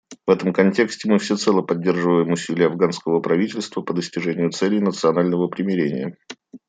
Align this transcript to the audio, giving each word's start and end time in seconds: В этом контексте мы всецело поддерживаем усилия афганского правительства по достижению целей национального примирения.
В 0.25 0.31
этом 0.31 0.51
контексте 0.51 1.07
мы 1.07 1.19
всецело 1.19 1.61
поддерживаем 1.61 2.31
усилия 2.31 2.65
афганского 2.65 3.19
правительства 3.19 3.81
по 3.81 3.93
достижению 3.93 4.49
целей 4.51 4.79
национального 4.79 5.47
примирения. 5.47 6.17